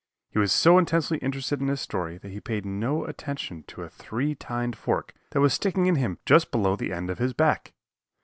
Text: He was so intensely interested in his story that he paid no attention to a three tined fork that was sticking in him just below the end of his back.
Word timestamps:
He 0.31 0.39
was 0.39 0.51
so 0.51 0.79
intensely 0.79 1.19
interested 1.19 1.61
in 1.61 1.67
his 1.67 1.79
story 1.79 2.17
that 2.17 2.31
he 2.31 2.41
paid 2.41 2.65
no 2.65 3.05
attention 3.05 3.61
to 3.67 3.83
a 3.83 3.89
three 3.91 4.33
tined 4.33 4.75
fork 4.75 5.13
that 5.29 5.41
was 5.41 5.53
sticking 5.53 5.85
in 5.85 5.93
him 5.93 6.17
just 6.25 6.49
below 6.49 6.75
the 6.75 6.91
end 6.91 7.11
of 7.11 7.19
his 7.19 7.33
back. 7.33 7.71